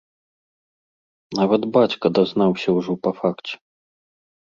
[1.39, 3.55] Нават бацька дазнаўся ўжо па факце.